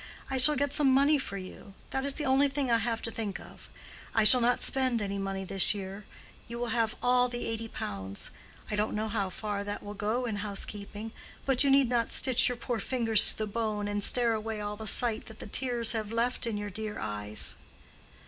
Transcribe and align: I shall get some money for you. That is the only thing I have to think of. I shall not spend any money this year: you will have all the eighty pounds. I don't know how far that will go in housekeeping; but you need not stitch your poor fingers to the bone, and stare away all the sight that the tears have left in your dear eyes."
I 0.31 0.39
shall 0.39 0.55
get 0.55 0.73
some 0.73 0.91
money 0.91 1.19
for 1.19 1.37
you. 1.37 1.75
That 1.91 2.05
is 2.05 2.13
the 2.15 2.25
only 2.25 2.47
thing 2.47 2.71
I 2.71 2.79
have 2.79 3.03
to 3.03 3.11
think 3.11 3.39
of. 3.39 3.69
I 4.15 4.23
shall 4.23 4.41
not 4.41 4.63
spend 4.63 4.99
any 4.99 5.19
money 5.19 5.43
this 5.43 5.75
year: 5.75 6.05
you 6.47 6.57
will 6.57 6.69
have 6.73 6.95
all 7.03 7.27
the 7.29 7.45
eighty 7.45 7.67
pounds. 7.67 8.31
I 8.71 8.75
don't 8.75 8.95
know 8.95 9.07
how 9.07 9.29
far 9.29 9.63
that 9.63 9.83
will 9.83 9.93
go 9.93 10.25
in 10.25 10.37
housekeeping; 10.37 11.11
but 11.45 11.63
you 11.63 11.69
need 11.69 11.87
not 11.89 12.11
stitch 12.11 12.49
your 12.49 12.57
poor 12.57 12.79
fingers 12.79 13.27
to 13.27 13.37
the 13.37 13.45
bone, 13.45 13.87
and 13.87 14.03
stare 14.03 14.33
away 14.33 14.59
all 14.59 14.75
the 14.75 14.87
sight 14.87 15.27
that 15.27 15.37
the 15.37 15.45
tears 15.45 15.91
have 15.91 16.11
left 16.11 16.47
in 16.47 16.57
your 16.57 16.71
dear 16.71 16.97
eyes." 16.97 17.55